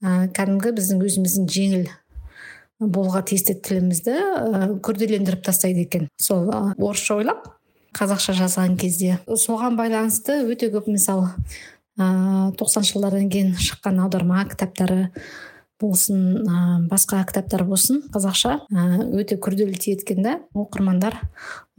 [0.02, 1.88] Ә, кәдімгі біздің өзіміздің жеңіл
[2.82, 6.08] болуға тиісті тілімізді ә, күрделендіріп тастайды екен.
[6.18, 7.46] Сол орысша ойлап
[7.96, 9.18] қазақша жазған кезде.
[9.28, 11.30] Соған байланысты өте көп мысалы
[12.00, 15.10] ыыы тоқсаныншы жылдардан кейін шыққан аударма кітаптары
[15.82, 16.56] болсын ә,
[16.88, 18.86] басқа кітаптар болсын қазақша ә,
[19.18, 21.18] өте күрделі тиеді екен да оқырмандар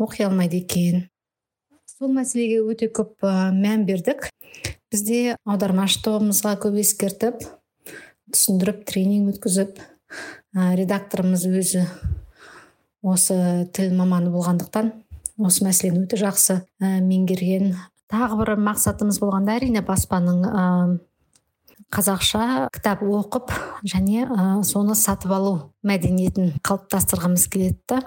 [0.01, 1.07] оқи алмайды екен.
[1.87, 4.29] Сол мәселеге өте көп ә, мән бердік.
[4.93, 7.41] Бізде аудармашы тобымызға көп ескертіп
[8.33, 11.87] түсіндіріп тренинг өткізіп ә, редакторымыз өзі
[13.03, 14.93] осы тіл маманы болғандықтан
[15.37, 17.73] осы мәселені өте жақсы ә, меңгерген.
[18.11, 20.43] Тағы бір мақсатымыз болғанда әрине баспаның
[21.93, 23.53] қазақша кітап оқып
[23.85, 25.53] және ә, соны сатып алу
[25.85, 28.01] мәдениетін қалыптастырғымыз келеді.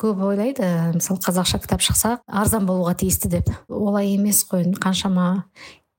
[0.00, 3.50] Көп ойлайды мысалы қазақша кітап шықса арзан болуға тиісті деп.
[3.68, 5.44] Олай емес қой қаншама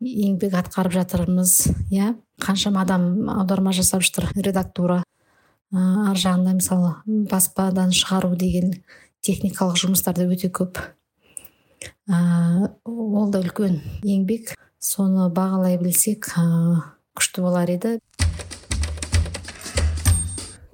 [0.01, 1.53] еңбек атқарып жатырмыз
[1.93, 2.15] иә?
[2.41, 5.03] Қаншама адам аударма жасап жатыр редактура
[5.73, 5.77] ә,
[6.09, 6.95] ар жағында мысалы
[7.29, 8.73] баспадан шығару деген.
[9.20, 10.78] техникалық жұмыстар да өте көп
[12.08, 16.30] ә, ол да үлкен еңбек соны бағалай білсек
[17.16, 17.98] күшті болар еді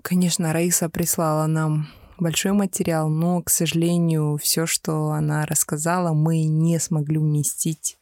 [0.02, 1.86] конечно раиса прислала нам
[2.22, 7.98] большой материал, но, к сожалению, все, что она рассказала, мы не смогли уместить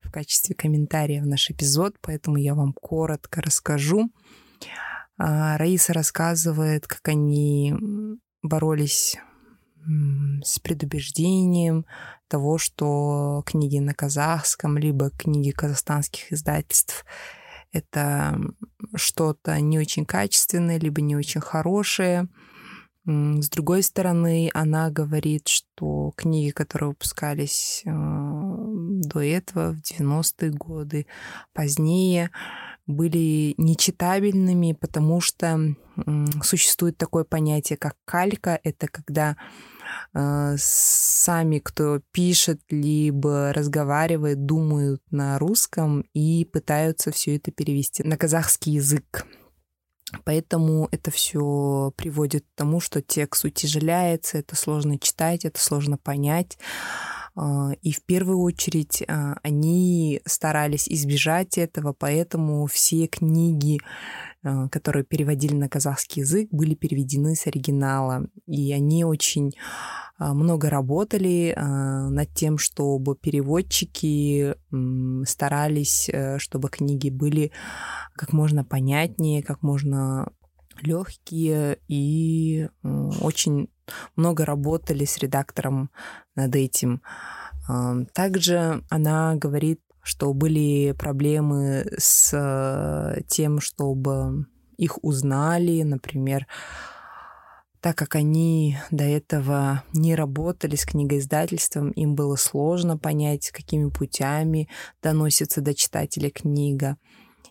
[0.00, 4.10] в качестве комментария в наш эпизод, поэтому я вам коротко расскажу.
[5.18, 7.74] А, Раиса рассказывает, как они
[8.42, 9.16] боролись
[10.43, 11.85] с предубеждением
[12.27, 17.05] того, что книги на казахском, либо книги казахстанских издательств
[17.71, 18.39] это
[18.95, 22.27] что-то не очень качественное, либо не очень хорошее.
[23.05, 31.07] С другой стороны, она говорит, что книги, которые выпускались э, до этого, в 90-е годы,
[31.53, 32.29] позднее,
[32.85, 35.75] были нечитабельными, потому что
[36.43, 38.59] существует такое понятие, как калька.
[38.63, 39.37] Это когда
[40.13, 48.73] сами, кто пишет, либо разговаривает, думают на русском и пытаются все это перевести на казахский
[48.73, 49.25] язык.
[50.23, 56.57] Поэтому это все приводит к тому, что текст утяжеляется, это сложно читать, это сложно понять.
[57.35, 63.79] А, и в первую очередь а, они старались избежать этого, поэтому все книги,
[64.43, 68.25] а, которые переводили на казахский язык, были переведены с оригинала.
[68.47, 69.51] И они очень
[70.17, 74.53] много работали над тем, чтобы переводчики
[75.25, 77.53] старались, э, чтобы книги были
[78.15, 80.27] как можно понятнее, как можно
[80.81, 83.69] легкие и очень
[84.15, 85.89] много работали с редактором
[86.39, 87.01] над этим.
[88.13, 94.47] Также она говорит, что были проблемы с э, тем, чтобы
[94.77, 96.47] их узнали, например,
[97.81, 104.67] так как они до этого не работали с книгоиздательством, им было сложно понять, какими путями
[105.03, 106.97] доносится до читателя книга.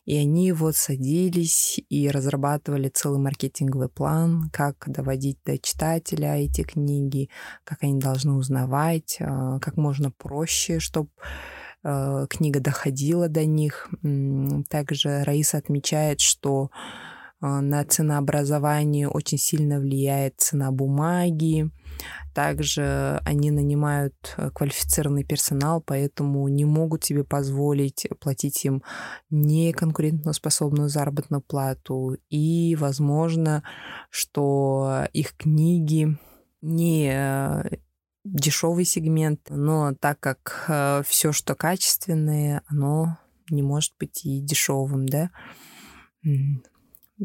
[0.09, 7.29] И они вот садились и разрабатывали целый маркетинговый план, как доводить до читателя эти книги,
[7.63, 11.11] как они должны узнавать, а, как можно проще, чтобы
[11.83, 13.91] а, книга доходила до них.
[14.71, 16.71] Также Раиса отмечает, что
[17.41, 21.71] на ценообразование очень сильно влияет цена бумаги,
[22.35, 28.83] также они нанимают э, квалифицированный персонал, поэтому не могут себе позволить платить им
[29.31, 32.17] неконкурентоспособную заработную плату.
[32.29, 33.65] И возможно,
[34.11, 36.17] что их книги
[36.61, 37.79] не э,
[38.25, 43.19] дешевый сегмент, но так как э, все, что качественное, оно
[43.51, 45.31] не может быть и дешевым, да.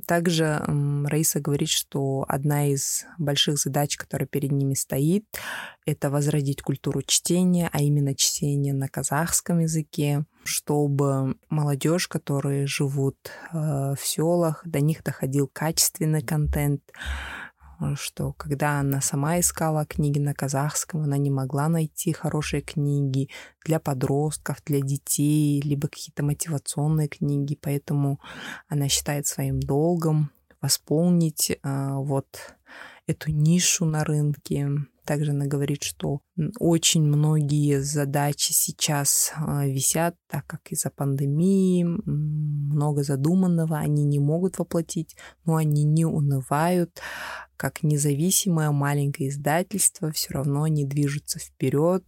[0.08, 0.63] Также
[1.06, 5.25] Раиса говорит, что одна из больших задач, которая перед ними стоит,
[5.86, 13.17] это возродить культуру чтения, а именно чтение на казахском языке, чтобы молодежь, которые живут
[13.51, 16.82] э, в селах, до них доходил качественный контент,
[17.95, 23.29] что когда она сама искала книги на казахском, она не могла найти хорошие книги
[23.65, 28.19] для подростков, для детей, либо какие-то мотивационные книги, поэтому
[28.67, 30.31] она считает своим долгом
[30.62, 31.57] восполнить э,
[31.93, 32.55] вот
[33.05, 34.69] эту нишу на рынке.
[35.06, 36.22] Также она говорит, что
[36.60, 44.60] очень многие задачи сейчас а, висят, так как из-за пандемии много задуманного они не могут
[44.60, 47.02] воплотить, но они не унывают.
[47.58, 52.04] Как независимое маленькое издательство, все равно они движутся вперед.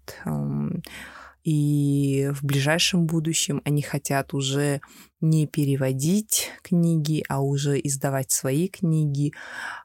[1.45, 4.81] И в ближайшем будущем они хотят уже
[5.21, 9.31] не переводить книги, а уже издавать свои книги,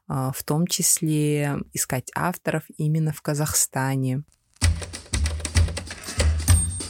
[0.07, 4.23] а, в том числе искать авторов именно в Казахстане.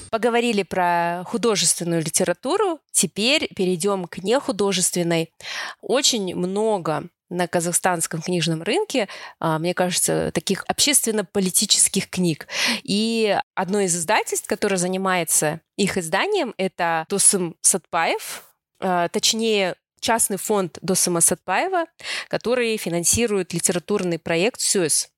[0.10, 5.34] Поговорили про художественную литературу, теперь перейдем к нехудожественной.
[5.82, 9.08] Очень много на казахстанском книжном рынке,
[9.40, 12.48] а, мне кажется, таких общественно-политических книг.
[12.84, 18.44] И одно из издательств, которое занимается их изданием, это Тусым Сатпаев,
[18.80, 21.86] а, точнее, частный фонд Досыма Сатпаева,
[22.28, 25.10] который финансирует литературный проект «Сюз».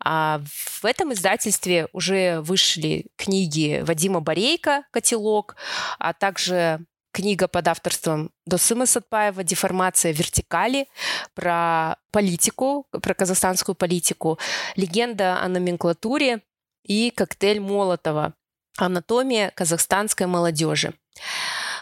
[0.00, 5.56] А в этом издательстве уже вышли книги Вадима Борейка «Котелок»,
[5.98, 10.88] а также книга под авторством Досыма Сатпаева «Деформация вертикали»
[11.34, 14.38] про политику, про казахстанскую политику,
[14.74, 16.40] легенда о номенклатуре
[16.84, 18.34] и коктейль Молотова
[18.78, 20.94] «Анатомия казахстанской молодежи».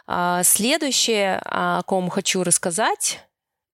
[0.06, 3.20] А, следующее, о ком хочу рассказать,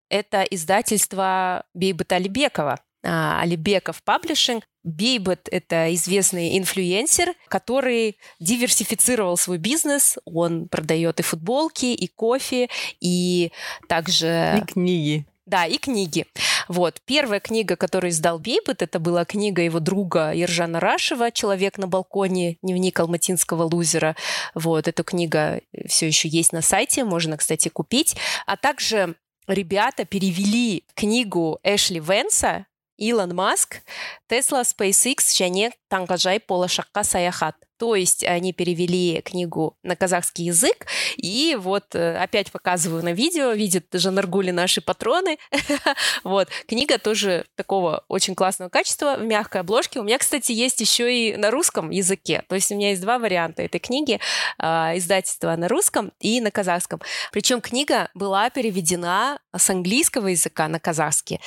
[0.09, 2.79] это издательство Бейбата Алибекова.
[3.05, 4.65] А, Алибеков Паблишинг.
[4.87, 10.17] Бейбет– это известный инфлюенсер, который диверсифицировал свой бизнес.
[10.25, 12.69] Он продает и футболки, и кофе,
[13.01, 13.51] и
[13.89, 14.63] также...
[14.63, 15.27] И книги.
[15.45, 16.27] Да, и книги.
[16.69, 17.01] Вот.
[17.05, 22.59] Первая книга, которую издал Бейбет, это была книга его друга Ержана Рашева «Человек на балконе.
[22.63, 24.17] Дневник алматинского лузера».
[24.55, 24.87] Вот.
[24.87, 28.17] Эта книга все еще есть на сайте, можно, кстати, купить.
[28.47, 29.17] А также
[29.49, 32.67] ребята перевели книгу Эшли Венса
[32.99, 33.83] Илон Маск,
[34.29, 37.57] Tesla, SpaceX және таңғажайып болашаққа саяхат.
[37.79, 43.53] То есть они перевели книгу на казахский язык, и вот э, опять показываю на видео,
[43.53, 45.37] видят Жанаргули наши патроны.
[46.25, 50.01] вот, книга тоже такого очень классного качества, в мягкой обложке.
[50.01, 52.45] У меня, кстати, есть еще и на русском языке.
[52.49, 54.21] То есть у меня есть два варианта этой книги,
[54.59, 57.03] а, издательства на русском и на казахском.
[57.31, 61.41] Причем книга была переведена с английского языка на казахский.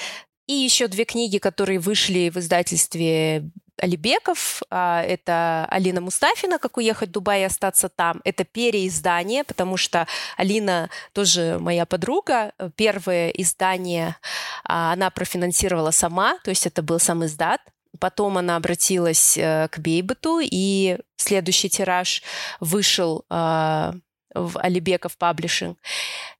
[0.49, 4.63] И еще две книги, которые вышли в издательстве Алибеков.
[4.71, 8.19] А, это Алина Мустафина «Как уехать в Дубай и остаться там».
[8.23, 10.07] Это переиздание, потому что
[10.37, 12.53] Алина тоже моя подруга.
[12.75, 14.15] Первое издание
[14.63, 17.61] а, она профинансировала сама, то есть это был сам издат.
[17.99, 22.23] Потом она обратилась э, к Бейбету, и следующий тираж
[22.59, 23.93] вышел а,
[24.33, 25.77] в Алибеков Паблишинг.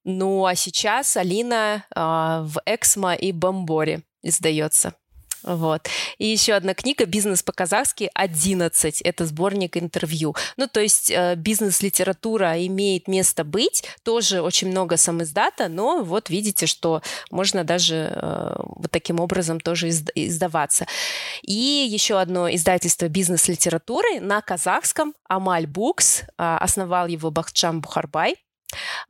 [0.04, 4.94] Ну а сейчас Алина э, в Эксмо и Бомборе издается.
[5.44, 5.88] Вот.
[6.18, 9.02] И еще одна книга «Бизнес по-казахски 11».
[9.04, 10.36] Это сборник интервью.
[10.58, 13.84] Ну, то есть э, бизнес-литература имеет место быть.
[14.04, 19.90] Тоже очень много самиздата, но вот видите, что можно даже э, вот таким образом тоже
[19.90, 20.86] издаваться.
[21.42, 26.24] И еще одно издательство бизнес-литературы на казахском «Амаль Букс».
[26.38, 28.36] Э, основал его Бахчан Бухарбай.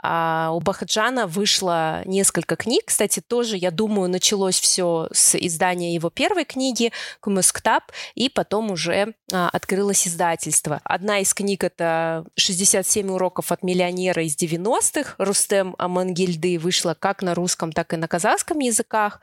[0.02, 2.84] А у Бахаджана вышло несколько книг.
[2.86, 7.84] Кстати, тоже, я думаю, началось все с издания его первой книги «Кумысктаб»,
[8.16, 10.80] и потом уже а, открылось издательство.
[10.84, 15.16] Одна из книг— это «67 уроков от миллионера из 90-х».
[15.18, 19.22] Рустем Амангильды вышла как на русском, так и на казахском языках.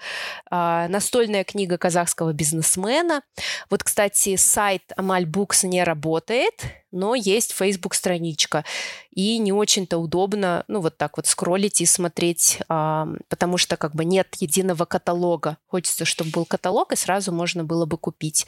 [0.50, 3.22] А, настольная книга казахского бизнесмена.
[3.70, 6.54] Вот, кстати, сайт Амаль Букс не работает,
[6.96, 8.64] но есть Facebook-страничка.
[9.10, 13.94] И не очень-то удобно, ну, вот так вот скроллить и смотреть, а, потому что как
[13.94, 15.58] бы нет единого каталога.
[15.68, 18.46] Хочется, чтобы был каталог, и сразу можно было бы купить.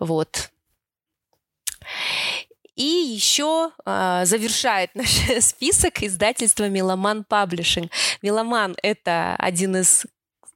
[0.00, 0.50] Вот.
[2.74, 5.08] И еще э, завершает наш
[5.40, 7.90] список издательство Меломан Паблишинг.
[8.22, 10.06] Меломан— это один из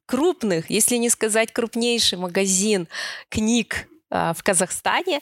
[0.06, 2.86] крупных, если не сказать крупнейший магазин
[3.28, 5.20] книг в Казахстане,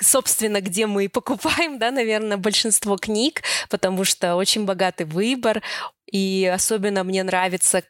[0.00, 5.62] собственно, где мы покупаем, да, наверное, большинство книг, потому что очень богатый выбор,
[6.10, 7.82] и особенно мне нравится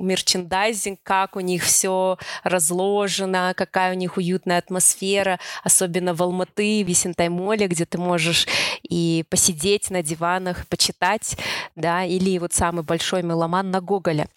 [0.00, 6.88] мерчендайзинг, как у них все разложено, какая у них уютная атмосфера, особенно в Алматы, в
[6.88, 8.48] Есентаймоле, где ты можешь
[8.82, 11.36] и посидеть на диванах, почитать,
[11.76, 14.28] да, или вот самый большой меломан на Гоголя.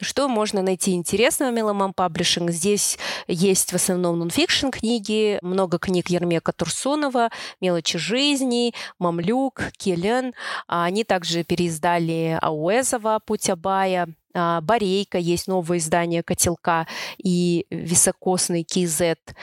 [0.00, 2.50] Что можно найти интересного в Меломан Паблишинг?
[2.50, 7.30] Здесь есть в основном нонфикшн книги, много книг Ермека Турсунова,
[7.60, 10.34] «Мелочи жизни», «Мамлюк», «Келен».
[10.68, 16.86] А они также переиздали Ауэзова «Путь Абая», а, Борейка, есть новое издание «Котелка»
[17.16, 19.34] и «Високосный Кизет».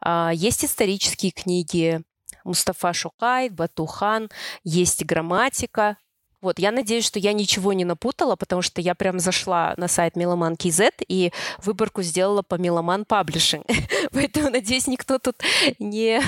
[0.00, 2.02] А, есть исторические книги
[2.44, 4.28] Мустафа Шукай, Батухан,
[4.62, 5.96] есть грамматика,
[6.44, 10.14] вот, я надеюсь, что я ничего не напутала, потому что я прям зашла на сайт
[10.14, 11.32] Меломан KZ и
[11.62, 13.64] выборку сделала по Меломан Publishing.
[14.12, 15.36] Поэтому, надеюсь, никто тут
[15.78, 16.20] не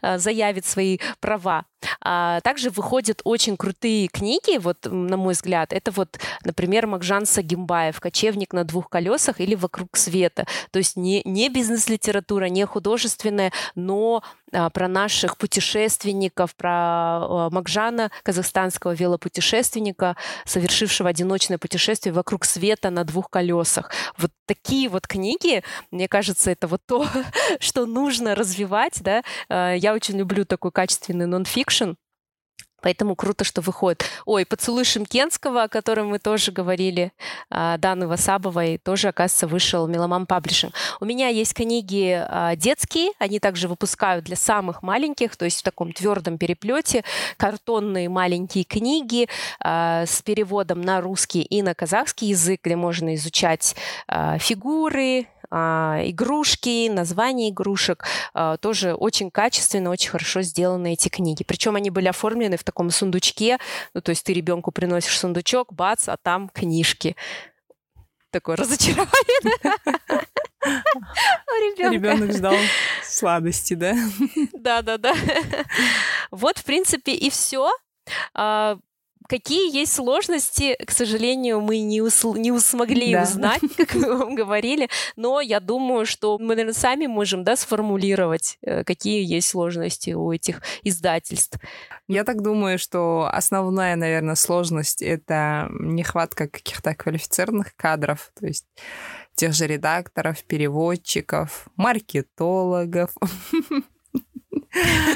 [0.00, 1.64] а, заявит свои права.
[2.00, 5.72] А также выходят очень крутые книги, вот, на мой взгляд.
[5.72, 10.46] Это вот, например, Макжан Сагимбаев «Кочевник на двух колесах» или «Вокруг света».
[10.70, 14.22] То есть не, не бизнес-литература, не художественная, но
[14.72, 23.30] про наших путешественников, про а, Макжана, казахстанского велопутешественника, совершившего одиночное путешествие вокруг света на двух
[23.30, 23.90] колесах.
[24.16, 27.06] Вот такие вот книги, мне кажется, это вот то,
[27.60, 29.22] что нужно развивать, да.
[29.48, 31.92] А, я очень люблю такой качественный нонфикшн,
[32.84, 34.04] Поэтому круто, что выходит.
[34.26, 37.12] Ой, «Поцелуй Шимкенского», о котором мы тоже говорили,
[37.48, 40.74] а, Даны Васабовой, тоже, оказывается, вышел Меломан Паблишинг.
[41.00, 45.62] У меня есть книги а, детские, они также выпускают для самых маленьких, то есть в
[45.62, 47.04] таком твердом переплете,
[47.38, 49.28] картонные маленькие книги
[49.60, 53.76] а, с переводом на русский и на казахский язык, где можно изучать
[54.38, 58.04] фигуры, игрушки, названия игрушек.
[58.32, 61.44] А, тоже очень качественно, очень хорошо сделаны эти книги.
[61.44, 63.58] Причем они были оформлены в таком сундучке.
[63.94, 67.16] Ну, то есть ты ребенку приносишь сундучок, бац, а там книжки.
[68.30, 69.10] Такое разочарование.
[71.92, 72.56] Ребенок ждал
[73.02, 73.94] сладости, да?
[74.52, 75.14] Да, да, да.
[76.30, 77.70] Вот, в принципе, и все.
[79.26, 83.22] Какие есть сложности, к сожалению, мы не, усл- не смогли да.
[83.22, 88.58] узнать, как мы вам говорили, но я думаю, что мы, наверное, сами можем да, сформулировать,
[88.62, 91.58] э, какие есть сложности у этих издательств.
[92.06, 98.66] Я так думаю, что основная, наверное, сложность— это нехватка каких-то квалифицированных кадров, то есть
[99.34, 103.10] тех же редакторов, переводчиков, маркетологов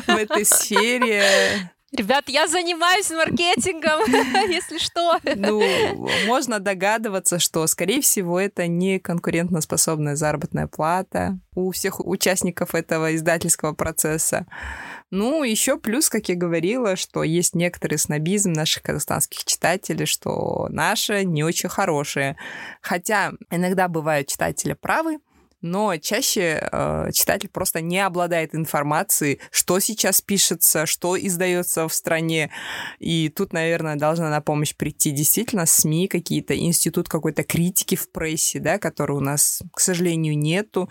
[0.06, 1.70] в этой сфере.
[1.90, 4.00] Ребят, я занимаюсь маркетингом,
[4.50, 5.18] если что.
[5.36, 5.62] Ну,
[6.26, 13.72] можно догадываться, что, скорее всего, это не конкурентоспособная заработная плата у всех участников этого издательского
[13.72, 14.46] процесса.
[15.10, 21.24] Ну, еще плюс, как я говорила, что есть некоторый снобизм наших казахстанских читателей, что наши
[21.24, 22.36] не очень хорошие.
[22.82, 25.20] Хотя иногда бывают читатели правы,
[25.60, 32.50] но чаще э, читатель просто не обладает информацией, что сейчас пишется, что издается в стране.
[32.98, 38.60] И тут, наверное, должна на помощь прийти действительно СМИ, какие-то институт какой-то критики в прессе,
[38.60, 40.88] да, который у нас, к сожалению, нету,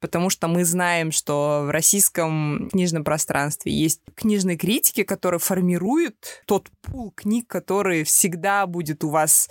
[0.00, 6.70] потому что мы знаем, что в российском книжном пространстве есть книжные критики, которые формируют тот
[6.82, 9.48] пул книг, который всегда будет у вас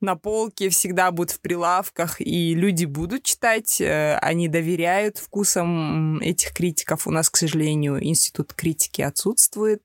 [0.00, 6.52] на полке, всегда будут в прилавках, и люди будут читать, э, они доверяют вкусам этих
[6.52, 7.06] критиков.
[7.06, 9.82] У нас, к сожалению, институт критики отсутствует.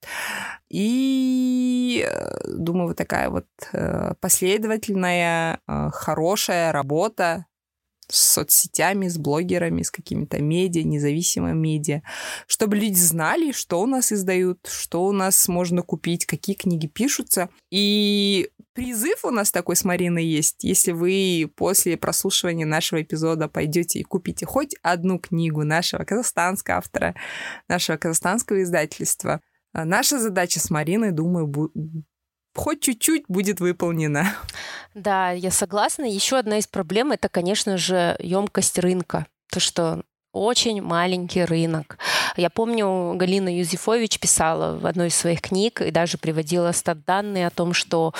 [0.69, 5.59] И, э, думаю, вот такая вот э, последовательная,
[5.91, 7.45] хорошая работа
[8.09, 12.01] с соцсетями, с блогерами, с какими-то медиа, независимыми медиа,
[12.47, 17.49] чтобы люди знали, что у нас издают, что у нас можно купить, какие книги пишутся.
[17.71, 20.63] И призыв у нас такой с Мариной есть.
[20.63, 27.15] Если вы после прослушивания нашего эпизода пойдете и купите хоть одну книгу нашего казахстанского автора,
[27.67, 29.41] нашего казахстанского издательства,
[29.73, 31.51] наша задача с Мариной, думаю,
[32.55, 34.35] хоть чуть-чуть будет выполнена.
[34.93, 36.05] Да, я согласна.
[36.05, 39.25] Еще одна из проблем это, конечно же, емкость рынка.
[39.51, 40.03] То, что
[40.33, 41.97] очень маленький рынок.
[42.35, 47.51] Я помню, Галина Юзефович писала в одной из своих книг и даже приводила стат-данные о
[47.51, 48.13] том, что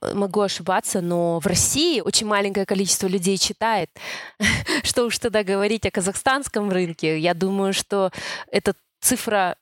[0.00, 3.90] э, могу ошибаться, но в России очень маленькое количество людей читает.
[4.84, 7.18] Что уж тогда говорить о казахстанском рынке.
[7.18, 8.10] Я думаю, что
[8.50, 9.56] эта цифра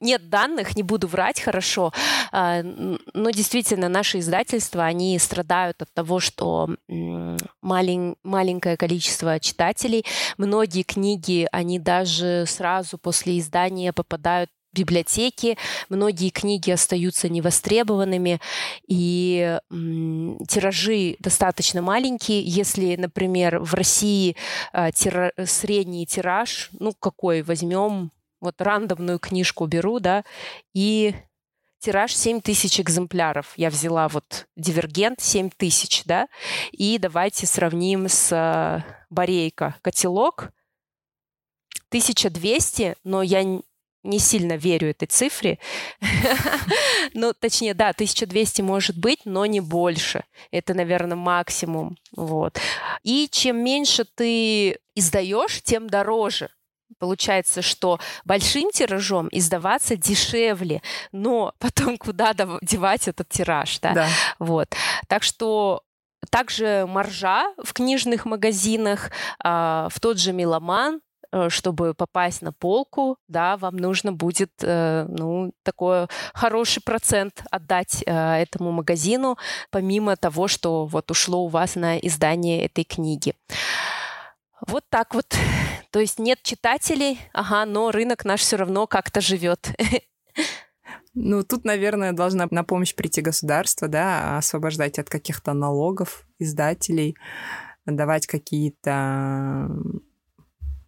[0.00, 1.92] нет данных, не буду врать хорошо,
[2.30, 6.68] а, но действительно наши издательства, они страдают от того, что
[7.60, 10.04] малень, маленькое количество читателей,
[10.38, 15.58] многие книги, они даже сразу после издания попадают библиотеки,
[15.88, 18.40] многие книги остаются невостребованными,
[18.86, 22.42] и тиражи достаточно маленькие.
[22.42, 24.36] Если, например, в России
[24.72, 28.12] э, тира, средний тираж, ну какой возьмем,
[28.42, 30.24] вот рандомную книжку беру, да,
[30.74, 31.14] и
[31.78, 33.54] тираж 7 тысяч экземпляров.
[33.56, 36.28] Я взяла вот «Дивергент» 7 тысяч, да,
[36.72, 39.76] и давайте сравним с э, «Борейко».
[39.80, 40.50] Котелок
[41.88, 43.42] 1200, но я
[44.04, 45.58] не сильно верю этой цифре.
[47.14, 50.24] ну, точнее, да, 1200 может быть, но не больше.
[50.50, 51.96] Это, наверное, максимум.
[52.16, 52.58] Вот.
[53.04, 56.50] И чем меньше ты издаешь, тем дороже.
[57.02, 62.32] Получается, что большим тиражом издаваться дешевле, но потом куда
[62.62, 63.92] девать этот тираж, да?
[63.92, 64.08] да.
[64.38, 64.68] Вот.
[65.08, 65.82] Так что
[66.30, 69.10] также маржа в книжных магазинах,
[69.42, 71.00] а, в тот же Меломан
[71.32, 78.02] Э, чтобы попасть на полку, да, вам нужно будет, э, ну, такой хороший процент отдать
[78.06, 79.38] э, этому магазину,
[79.70, 83.34] помимо того, что вот ушло у вас на издание этой книги.
[84.66, 85.26] Вот так вот.
[85.90, 89.70] То есть нет читателей, ага, но рынок наш все равно как-то живет.
[91.14, 97.18] Ну, тут, наверное, должна на помощь прийти государство, да, освобождать от каких-то налогов издателей,
[97.84, 99.68] давать какие-то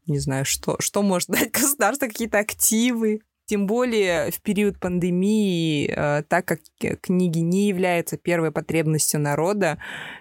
[0.07, 3.20] не знаю, что, что может дать государство, какие-то активы.
[3.47, 6.61] Тем более в период пандемии, э, так как
[7.03, 9.79] книги не являются первой потребностью народа,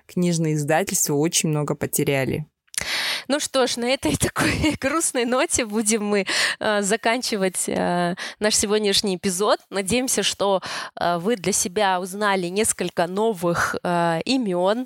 [0.08, 2.47] книжные издательства очень много потеряли.
[3.28, 6.26] Ну что ж, на этой такой грустной ноте будем мы
[6.59, 9.59] э, заканчивать э, наш сегодняшний эпизод.
[9.69, 10.61] Надеемся, что
[10.99, 14.86] э, вы для себя узнали несколько новых э, имен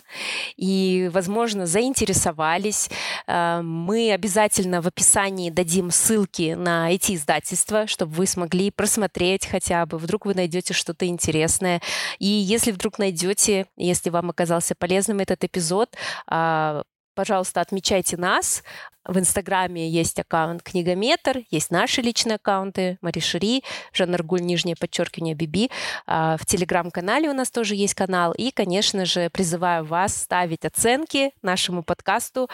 [0.55, 2.89] и, возможно, заинтересовались.
[3.27, 9.85] Э, мы обязательно в описании дадим ссылки на эти издательства, чтобы вы смогли просмотреть хотя
[9.85, 9.97] бы.
[9.97, 11.81] Вдруг вы найдете что-то интересное.
[12.19, 15.95] И если вдруг найдете, если вам оказался полезным этот эпизод,
[16.29, 16.83] э,
[17.17, 18.63] пожалуйста, отмечайте нас.
[19.03, 25.71] В Инстаграме есть аккаунт Книгометр, есть наши личные аккаунты Маришери, Жанна нижнее подчеркивание, Биби.
[26.05, 28.33] А, в Телеграм-канале у нас тоже есть канал.
[28.33, 32.49] И, конечно же, призываю вас ставить оценки нашему подкасту,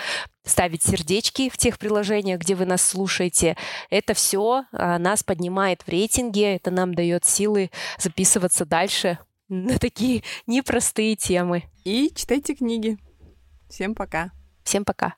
[0.46, 3.58] ставить сердечки в тех приложениях, где вы нас слушаете.
[3.90, 10.24] Это все а, нас поднимает в рейтинге, это нам дает силы записываться дальше на такие
[10.48, 11.64] непростые темы.
[11.84, 12.98] И читайте книги.
[13.68, 14.32] Всем пока.
[14.64, 15.16] Всем пока.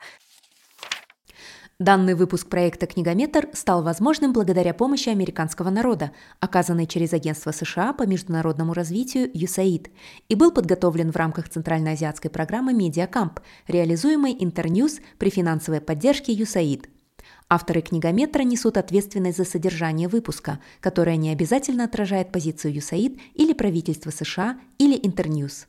[1.77, 8.03] Данный выпуск проекта «Книгометр» стал возможным благодаря помощи американского народа, оказанной через Агентство США по
[8.03, 9.91] международному развитию USAID,
[10.29, 16.87] и был подготовлен в рамках Центральноазиатской программы «MediaCAMP», реализуемой Internews при финансовой поддержке USAID.
[17.49, 24.11] Авторы книгометра несут ответственность за содержание выпуска, которое не обязательно отражает позицию USAID или правительства
[24.11, 25.67] США или Internews.